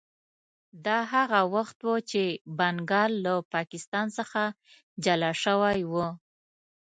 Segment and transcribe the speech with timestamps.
[0.85, 2.23] دا هغه وخت و چې
[2.57, 4.41] بنګال له پاکستان څخه
[5.03, 5.93] جلا شوی و.